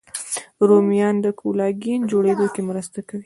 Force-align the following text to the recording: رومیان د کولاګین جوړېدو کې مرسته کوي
رومیان 0.67 1.15
د 1.21 1.27
کولاګین 1.39 2.01
جوړېدو 2.11 2.45
کې 2.53 2.61
مرسته 2.69 2.99
کوي 3.09 3.19